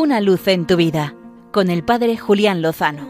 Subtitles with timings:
[0.00, 1.14] Una luz en tu vida
[1.52, 3.06] con el Padre Julián Lozano.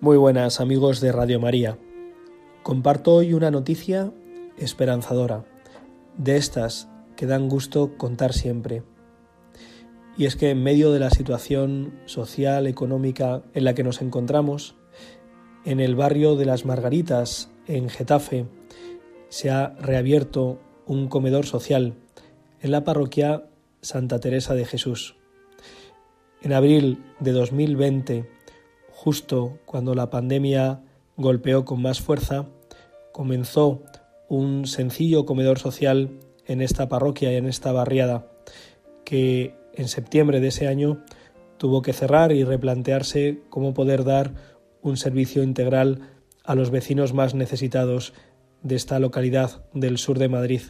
[0.00, 1.76] Muy buenas amigos de Radio María.
[2.62, 4.10] Comparto hoy una noticia
[4.56, 5.44] esperanzadora,
[6.16, 8.84] de estas que dan gusto contar siempre.
[10.16, 14.76] Y es que en medio de la situación social, económica en la que nos encontramos,
[15.66, 18.46] en el barrio de las Margaritas, en Getafe,
[19.28, 21.96] se ha reabierto un comedor social
[22.62, 23.44] en la parroquia
[23.82, 25.16] Santa Teresa de Jesús.
[26.42, 28.30] En abril de 2020,
[28.90, 30.82] justo cuando la pandemia
[31.16, 32.46] golpeó con más fuerza,
[33.12, 33.82] comenzó
[34.28, 38.26] un sencillo comedor social en esta parroquia y en esta barriada,
[39.04, 41.04] que en septiembre de ese año
[41.58, 44.34] tuvo que cerrar y replantearse cómo poder dar
[44.82, 46.08] un servicio integral
[46.44, 48.12] a los vecinos más necesitados
[48.62, 50.62] de esta localidad del sur de Madrid.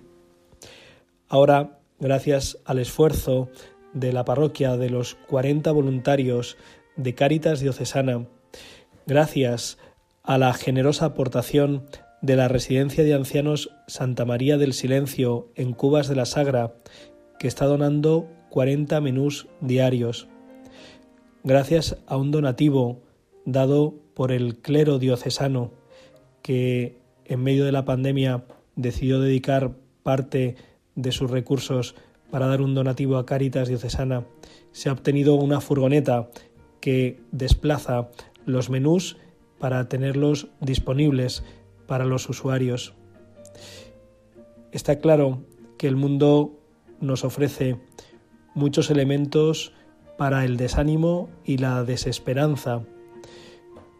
[1.28, 3.48] Ahora gracias al esfuerzo
[3.92, 6.56] de la parroquia, de los 40 voluntarios
[6.96, 8.26] de Cáritas Diocesana,
[9.06, 9.78] gracias
[10.22, 11.84] a la generosa aportación
[12.22, 16.74] de la Residencia de Ancianos Santa María del Silencio en Cubas de la Sagra,
[17.38, 20.28] que está donando 40 menús diarios.
[21.42, 23.00] Gracias a un donativo
[23.46, 25.72] dado por el clero diocesano,
[26.42, 28.44] que en medio de la pandemia
[28.76, 30.56] decidió dedicar parte
[30.94, 31.94] de sus recursos
[32.30, 34.24] para dar un donativo a Cáritas Diocesana,
[34.72, 36.30] se ha obtenido una furgoneta
[36.80, 38.08] que desplaza
[38.46, 39.16] los menús
[39.58, 41.44] para tenerlos disponibles
[41.86, 42.94] para los usuarios.
[44.72, 45.42] Está claro
[45.76, 46.58] que el mundo
[47.00, 47.78] nos ofrece
[48.54, 49.72] muchos elementos
[50.16, 52.82] para el desánimo y la desesperanza.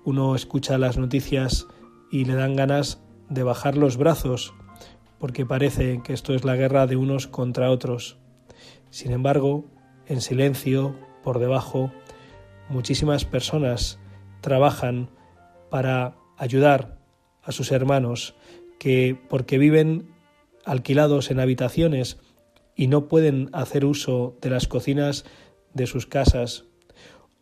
[0.04, 1.66] Uno escucha las noticias
[2.10, 4.54] y le dan ganas de bajar los brazos
[5.20, 8.16] porque parece que esto es la guerra de unos contra otros.
[8.88, 9.66] Sin embargo,
[10.06, 11.92] en silencio, por debajo,
[12.70, 14.00] muchísimas personas
[14.40, 15.10] trabajan
[15.68, 16.98] para ayudar
[17.42, 18.34] a sus hermanos
[18.78, 20.10] que, porque viven
[20.64, 22.18] alquilados en habitaciones
[22.74, 25.26] y no pueden hacer uso de las cocinas
[25.74, 26.64] de sus casas,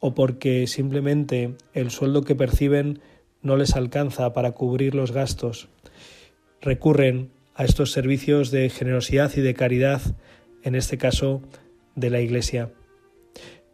[0.00, 3.00] o porque simplemente el sueldo que perciben
[3.40, 5.68] no les alcanza para cubrir los gastos,
[6.60, 10.00] recurren a estos servicios de generosidad y de caridad,
[10.62, 11.42] en este caso
[11.96, 12.70] de la Iglesia.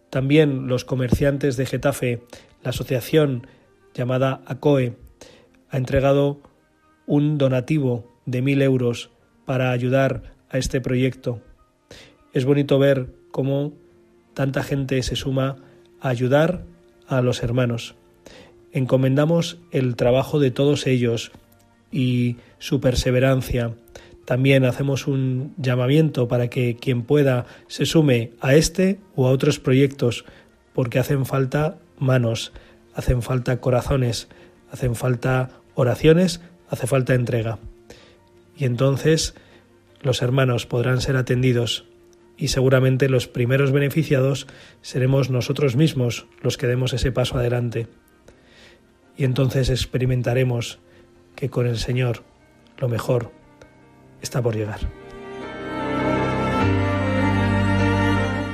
[0.09, 2.23] También los comerciantes de Getafe,
[2.63, 3.47] la asociación
[3.93, 4.97] llamada ACOE,
[5.69, 6.41] ha entregado
[7.07, 9.11] un donativo de mil euros
[9.45, 11.43] para ayudar a este proyecto.
[12.33, 13.75] Es bonito ver cómo
[14.33, 15.57] tanta gente se suma
[16.01, 16.65] a ayudar
[17.07, 17.97] a los hermanos.
[18.73, 21.33] Encomendamos el trabajo de todos ellos
[21.95, 23.73] y su perseverancia.
[24.25, 29.61] También hacemos un llamamiento para que quien pueda se sume a este o a otros
[29.61, 30.25] proyectos,
[30.73, 32.53] porque hacen falta manos,
[32.95, 34.29] hacen falta corazones,
[34.73, 37.61] hacen falta oraciones, hace falta entrega.
[38.57, 39.35] Y entonces
[40.03, 41.85] los hermanos podrán ser atendidos
[42.37, 44.49] y seguramente los primeros beneficiados
[44.83, 47.87] seremos nosotros mismos los que demos ese paso adelante.
[49.17, 50.81] Y entonces experimentaremos
[51.35, 52.23] que con el Señor
[52.79, 53.31] lo mejor
[54.21, 54.81] está por llegar.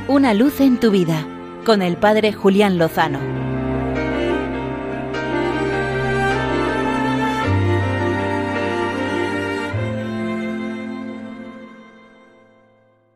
[0.08, 1.26] Una luz en tu vida
[1.64, 3.50] con el Padre Julián Lozano.